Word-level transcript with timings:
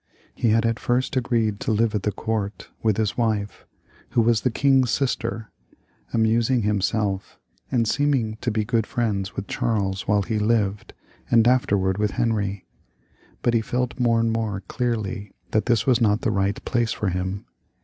He 0.33 0.49
had 0.49 0.65
at 0.65 0.79
first 0.79 1.15
agreed 1.15 1.59
to 1.59 1.71
live 1.71 1.93
at 1.93 2.01
the 2.01 2.11
court 2.11 2.69
with 2.81 2.97
his 2.97 3.19
wife, 3.19 3.67
who 4.09 4.21
was 4.21 4.41
the 4.41 4.49
king's 4.49 4.89
sister, 4.89 5.51
amusing 6.11 6.63
himself, 6.63 7.37
and 7.71 7.87
seeming 7.87 8.35
to 8.41 8.49
be 8.49 8.65
good 8.65 8.87
friends 8.87 9.35
with 9.35 9.45
Charles 9.45 10.07
while 10.07 10.23
he 10.23 10.39
lived, 10.39 10.95
and 11.29 11.47
afterwards 11.47 11.99
with 11.99 12.09
Henry. 12.17 12.65
But 13.43 13.53
he 13.53 13.61
felt 13.61 13.99
more 13.99 14.19
and 14.19 14.31
more 14.31 14.61
clearly 14.61 15.33
tihiat 15.51 15.65
this 15.67 15.85
was 15.85 16.01
not 16.01 16.21
the 16.21 16.31
right 16.31 16.65
place 16.65 16.93
for 16.93 17.09
him. 17.09 17.45